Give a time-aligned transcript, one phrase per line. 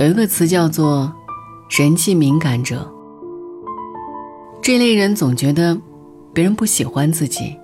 [0.00, 1.12] 有一个词叫做
[1.68, 2.90] “人际敏感者”。
[4.62, 5.78] 这类人总觉得
[6.32, 7.54] 别人不喜欢自己，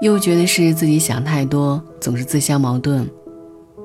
[0.00, 3.04] 又觉得是自己想太多，总是自相矛盾，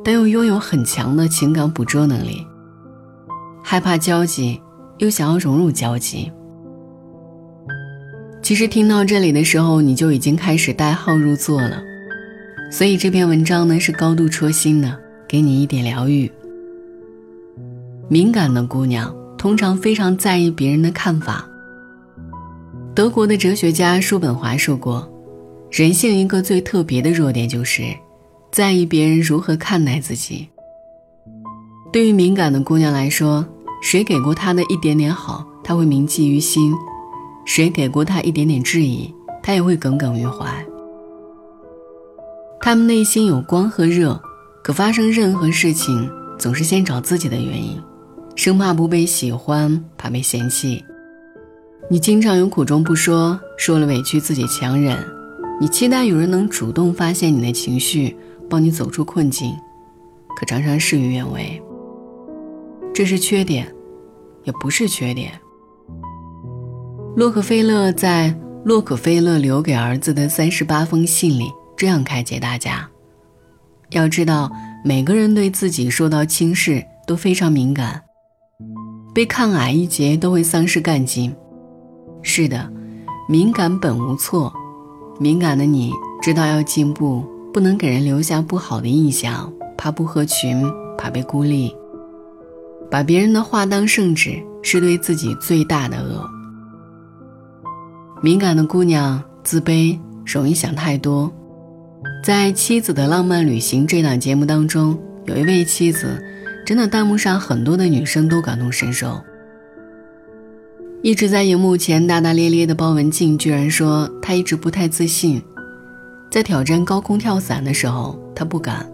[0.04, 2.46] 但又拥有很强的情感捕捉能力，
[3.64, 4.62] 害怕交集，
[5.00, 6.32] 又想要融入交集。
[8.44, 11.82] 其实听到这里的时候，你就已经开始代号入座了。
[12.72, 14.96] 所以这篇文章呢是高度戳心的，
[15.28, 16.32] 给你一点疗愈。
[18.12, 21.48] 敏感的姑娘通常非常在意别人的看法。
[22.96, 25.08] 德国的哲学家叔本华说过，
[25.70, 27.84] 人性一个最特别的弱点就是，
[28.52, 30.50] 在意别人如何看待自己。
[31.94, 33.46] 对于敏感的姑娘来说，
[33.80, 36.74] 谁给过她的一点点好，她会铭记于心；
[37.46, 39.14] 谁给过她一点点质疑，
[39.44, 40.48] 她也会耿耿于怀。
[42.60, 44.20] 他们内心有光和热，
[44.64, 47.80] 可发生任何事情总是先找自己的原因，
[48.40, 50.82] 生怕不被喜欢，怕被嫌弃。
[51.90, 54.98] 你经常有苦衷不说，说了委屈自己强忍。
[55.60, 58.16] 你期待有人能主动发现你的情绪，
[58.50, 59.52] 帮你走出困境，
[60.38, 61.62] 可常常事与愿违。
[62.94, 63.68] 这是缺点，
[64.46, 65.34] 也不是缺点。
[67.18, 71.50] 洛克菲勒在洛克菲勒留给儿子的三十八封信里。
[71.76, 72.90] 这样开解大家：
[73.90, 74.50] 要知道，
[74.86, 78.02] 每个人对自己受到轻视都非常敏感，
[79.14, 81.34] 被看矮一截都会丧失干劲。
[82.22, 82.70] 是的，
[83.28, 84.52] 敏感本无错，
[85.20, 90.64] 敏感的你知道要进步，不能给人留下不好的印象，怕不合群，
[90.98, 91.74] 怕被孤立，
[92.92, 96.30] 把别人的话当圣旨，是对自己最大的恶。
[98.22, 101.32] 敏感的姑娘自卑，容易想太多。
[102.22, 106.22] 在《妻子的浪漫旅行》这档节目当中，有一位妻子，
[106.70, 109.20] 真的弹幕上很多的女生都感同身受。
[111.02, 115.42] 一直在荧幕前大大咧咧的包文婧居然说，她一直不太自信，
[116.30, 118.88] 在挑战高空跳伞的时候，她不敢。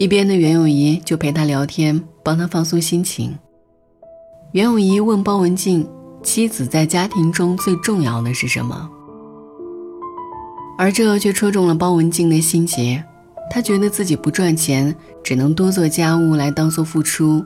[0.00, 3.38] 一边的袁咏仪就陪她聊天，帮她放松心情。
[4.50, 5.86] 袁咏仪问包文婧
[6.24, 8.90] ：“妻子在家庭中最重要的是什么？”
[10.76, 13.04] 而这却戳中了包文婧的心结，
[13.50, 17.44] 她觉得自己不赚钱，只能多做家务来当做付出。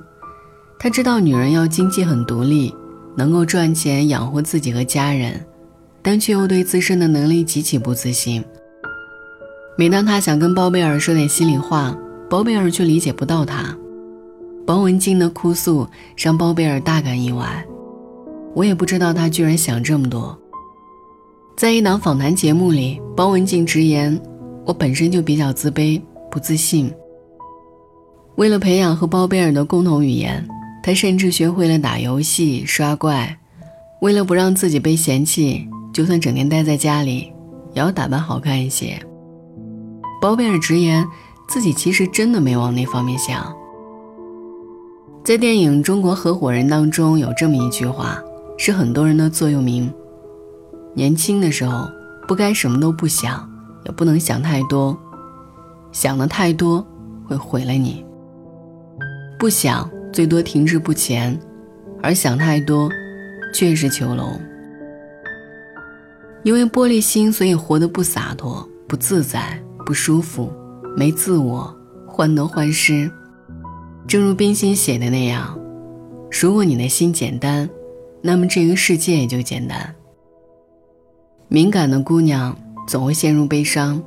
[0.78, 2.74] 她知道女人要经济很独立，
[3.16, 5.44] 能够赚钱养活自己和家人，
[6.02, 8.44] 但却又对自身的能力极其不自信。
[9.78, 11.96] 每当她想跟包贝尔说点心里话，
[12.28, 13.76] 包贝尔却理解不到她。
[14.64, 15.86] 包文婧的哭诉
[16.16, 17.66] 让包贝尔大感意外，
[18.54, 20.38] 我也不知道他居然想这么多。
[21.56, 24.18] 在一档访谈节目里，包文婧直言
[24.64, 26.00] ：“我本身就比较自卑、
[26.30, 26.92] 不自信。
[28.36, 30.46] 为了培养和包贝尔的共同语言，
[30.82, 33.38] 他甚至学会了打游戏、刷怪。
[34.00, 37.32] 为了不让自己被嫌弃，就算整天待在家里，
[37.72, 39.00] 也要打扮好看一些。”
[40.20, 41.06] 包贝尔直言，
[41.48, 43.54] 自己其实真的没往那方面想。
[45.24, 48.20] 在电影《中国合伙人》当中，有这么一句话，
[48.56, 49.92] 是很多人的座右铭。
[50.94, 51.88] 年轻的时候，
[52.26, 53.48] 不该什么都不想，
[53.84, 54.96] 也不能想太多，
[55.90, 56.86] 想的太多
[57.26, 58.04] 会毁了你。
[59.38, 61.38] 不想最多停滞不前，
[62.02, 62.88] 而想太多，
[63.52, 64.40] 却是囚笼。
[66.44, 70.52] 因为玻璃心，所以活得不洒脱、不自在、不舒服，
[70.96, 71.74] 没自我，
[72.06, 73.10] 患得患失。
[74.06, 75.56] 正如冰心写的那样
[76.30, 77.68] ：“如果你的心简单，
[78.20, 79.94] 那么这个世界也就简单。”
[81.46, 82.56] 敏感的姑娘
[82.92, 83.98] 总会陷入悲伤。《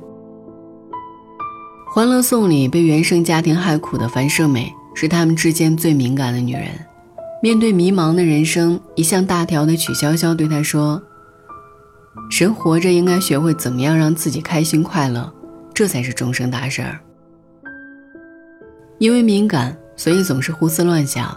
[1.92, 6.68] 欢乐颂》里被原生家庭害苦的樊胜美是他们之间最敏感的女人。
[7.42, 11.02] 面对迷茫的人生，一向大条的曲筱绡对她说
[12.38, 15.34] ：“人活着应该学会怎么样让自己开心快乐，
[15.74, 17.00] 这才是终生大事儿。”
[19.00, 21.36] 因为敏感，所以总是胡思乱想，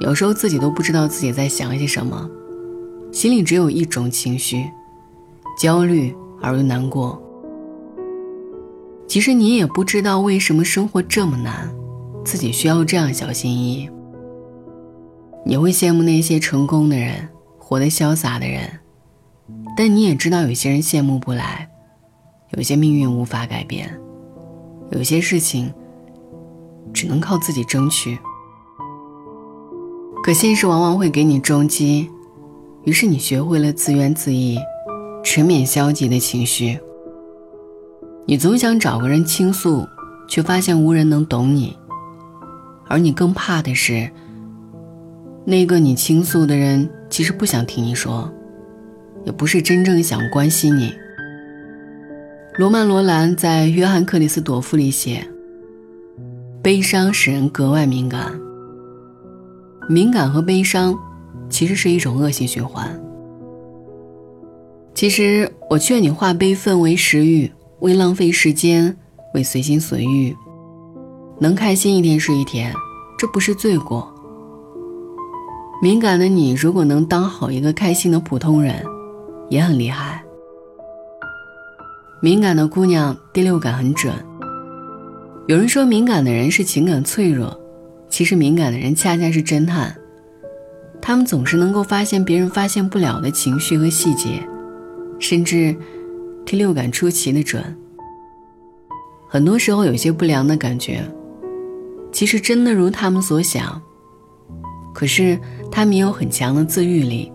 [0.00, 2.28] 有时候自己都不知道自己在想些什么，
[3.10, 4.66] 心里只有一种情绪。
[5.58, 6.14] 焦虑
[6.46, 7.20] 而又难过。
[9.08, 11.74] 其实你也不知道为什么生活这么难，
[12.24, 13.90] 自己需要这样小心翼翼。
[15.44, 17.28] 你会羡慕那些成功的人，
[17.58, 18.78] 活得潇洒的人，
[19.76, 21.68] 但你也知道有些人羡慕不来，
[22.56, 23.98] 有些命运无法改变，
[24.92, 25.72] 有些事情
[26.92, 28.16] 只能靠自己争取。
[30.22, 32.08] 可现实往往会给你重击，
[32.84, 34.56] 于是你学会了自怨自艾。
[35.28, 36.78] 沉湎消极的情绪，
[38.26, 39.84] 你总想找个人倾诉，
[40.28, 41.76] 却发现无人能懂你。
[42.86, 44.08] 而你更怕的是，
[45.44, 48.32] 那个你倾诉的人其实不想听你说，
[49.24, 50.94] 也不是真正想关心你。
[52.56, 55.26] 罗曼·罗兰在《约翰·克里斯朵夫》里写
[56.62, 58.32] ：“悲伤使人格外敏感，
[59.88, 60.96] 敏感和悲伤
[61.50, 62.88] 其实是一种恶性循环。
[64.96, 68.96] 其实，我劝你化悲愤为食欲，为浪费时间，
[69.34, 70.34] 为随心所欲。”
[71.38, 72.72] 能开心一天是一天，
[73.18, 74.10] 这不是罪过。
[75.82, 78.82] 敏感的你，如果能当好一个开心的普通人，
[79.50, 80.24] 也很厉害。
[82.22, 84.14] 敏感的姑娘第六感很准。
[85.46, 87.54] 有人说敏感的人是情感脆弱，
[88.08, 89.94] 其实敏感的人恰恰是侦探，
[91.02, 94.42] 他们总是能够发现别人发现不了的情绪和细节，
[95.18, 95.76] 甚至
[96.44, 97.62] 第六感出奇的准。
[99.28, 101.02] 很多时候，有些不良的感觉。
[102.12, 103.82] 其实真的如他们所想，
[104.94, 105.38] 可是
[105.70, 107.30] 他们也有很强的自愈力，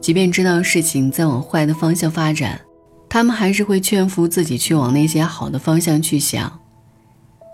[0.00, 2.60] 即便知道事情在往坏的方向发展，
[3.08, 6.60] 他们还是会劝服自己去往那些好的方向去想，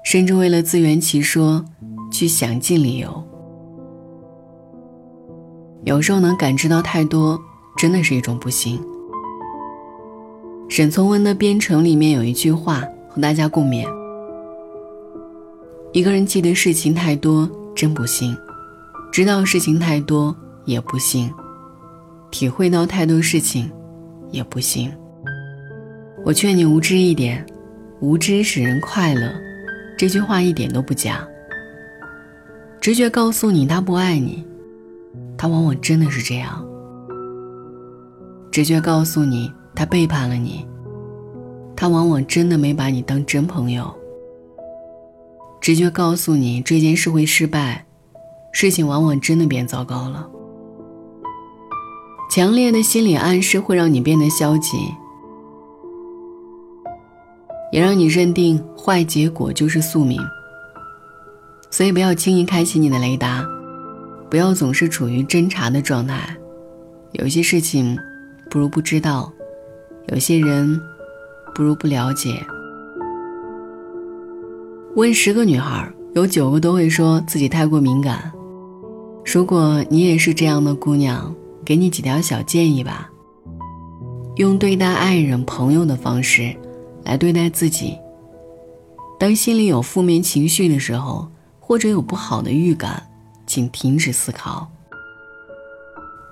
[0.05, 1.65] 甚至为了自圆其说，
[2.11, 3.23] 去想尽理由。
[5.85, 7.41] 有时候能感知到太多，
[7.77, 8.83] 真的是一种不幸。
[10.69, 13.87] 沈从文的《编程》里面有一句话和大家共勉。
[15.93, 18.35] 一个人记得事情太多，真不幸；
[19.13, 20.35] 知道事情太多，
[20.65, 21.29] 也不幸；
[22.31, 23.71] 体会到太多事情，
[24.31, 24.91] 也不幸。
[26.25, 27.45] 我劝你无知一点，
[28.01, 29.31] 无知使人快乐。
[29.97, 31.25] 这句话一点都不假。
[32.81, 34.45] 直觉告诉你他不爱你，
[35.39, 36.67] 他往往真的是这样。
[38.51, 40.67] 直觉告诉你他背叛了你，
[41.75, 43.93] 他往往真的没把你当真朋友。
[45.61, 47.85] 直觉告诉你这件事会失败，
[48.53, 50.29] 事情往往真的变糟糕了。
[52.31, 54.77] 强烈的心理暗示会让你变得消极，
[57.73, 60.21] 也让你认定坏结果就是宿命。
[61.71, 63.45] 所以不要轻易开启你的雷达，
[64.31, 66.37] 不要总是处于侦查的状态。
[67.13, 67.99] 有些事情
[68.51, 69.33] 不如不知道，
[70.09, 70.79] 有些人
[71.55, 72.45] 不如不了解。
[74.97, 78.31] 问十个女孩，有九个都会说自己太过敏感。
[79.25, 81.35] 如果你也是这样的姑娘，
[81.65, 83.11] 给你几条小建议吧。
[84.37, 86.55] 用对待爱人、朋友的方式，
[87.03, 87.97] 来对待自己。
[89.19, 91.27] 当心里有负面情绪的时候，
[91.59, 93.03] 或者有不好的预感，
[93.47, 94.71] 请停止思考，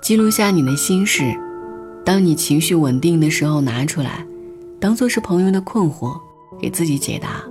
[0.01, 1.33] 记录下你的心事。
[2.05, 4.25] 当你情绪稳定的时候，拿出来，
[4.79, 6.19] 当做是朋友的困惑，
[6.59, 7.43] 给自己解答。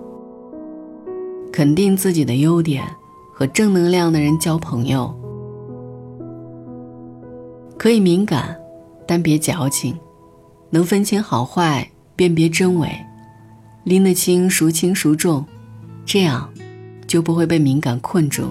[1.51, 2.85] 肯定自己的优点，
[3.33, 5.15] 和正能量的人交朋友。
[7.79, 8.57] 可以敏感，
[9.07, 9.99] 但别矫情，
[10.71, 12.89] 能分清好坏，辨别真伪，
[13.85, 15.45] 拎得清孰轻孰重，
[16.05, 16.49] 这样
[17.07, 18.45] 就不会被敏感困住。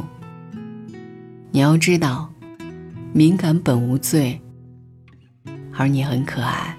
[1.52, 2.30] 你要知道，
[3.14, 4.40] 敏感本无罪，
[5.82, 6.78] 而你很可爱。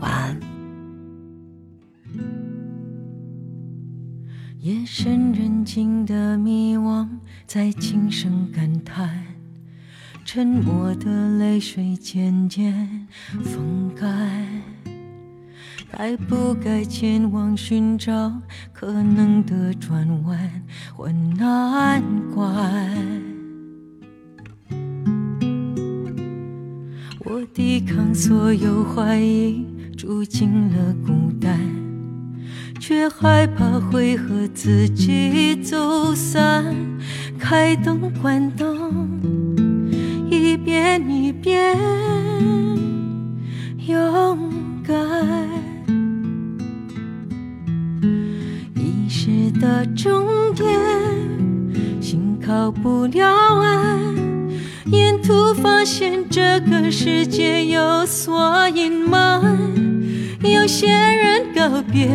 [0.00, 0.40] 晚安
[4.60, 7.06] 夜深人静的迷惘，
[7.46, 9.22] 在轻声感叹，
[10.24, 13.06] 沉默的泪水渐渐
[13.44, 14.46] 风干。
[15.92, 18.32] 该不该前往寻找
[18.72, 20.64] 可能的转弯，
[20.96, 22.02] 或难
[22.34, 23.27] 关？
[27.54, 29.64] 抵抗所有怀疑，
[29.96, 31.58] 住进了孤单。
[32.80, 36.74] 却害怕会和自己走散，
[37.38, 39.10] 开灯关灯，
[40.30, 41.76] 一遍一遍
[43.86, 44.52] 勇
[44.86, 44.96] 敢。
[48.76, 50.24] 遗失的终
[50.54, 50.78] 点，
[52.00, 53.98] 心靠不了岸，
[54.90, 59.42] 沿途发现这个世界有所隐瞒，
[60.42, 62.08] 有些人告别。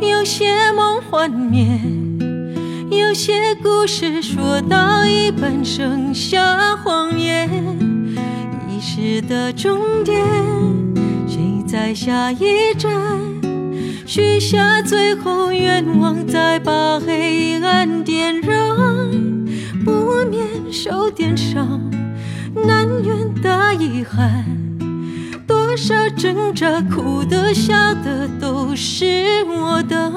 [0.00, 1.66] 有些梦幻灭，
[2.90, 7.48] 有些故事说到一半剩下谎言。
[8.68, 10.20] 遗失的终点，
[11.28, 12.90] 谁在下一站？
[14.04, 19.31] 许下最后愿望，再把黑暗点燃。
[20.72, 21.78] 受点伤，
[22.54, 24.46] 难圆的遗憾。
[25.46, 30.10] 多少挣扎，哭的、笑的，都是我的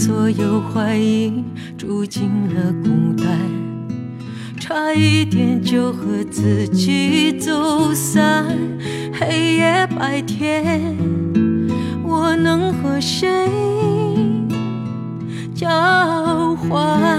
[0.00, 1.44] 所有怀疑，
[1.76, 3.28] 住进了孤单，
[4.58, 8.46] 差一点就和自己走散。
[9.12, 10.96] 黑夜白天，
[12.02, 13.28] 我能和谁
[15.54, 17.09] 交换？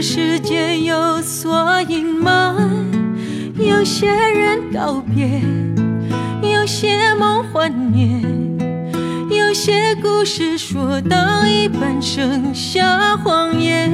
[0.00, 2.54] 世界有所隐瞒，
[3.58, 5.42] 有些人告别，
[6.42, 8.20] 有些梦幻灭，
[9.36, 13.90] 有些故事说到一半剩下谎言。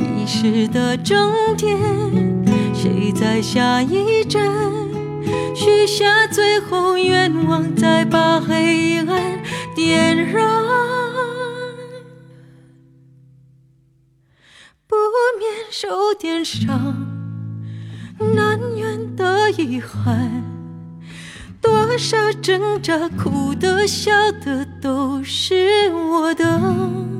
[0.00, 1.16] 遗失的终
[1.56, 1.76] 点，
[2.72, 4.42] 谁在下一站
[5.54, 9.42] 许下最后愿望，再把黑暗
[9.74, 11.03] 点燃。
[15.76, 16.94] 受点伤
[18.36, 20.44] 难圆的遗憾，
[21.60, 27.13] 多少挣扎，哭的、笑的，都是我的。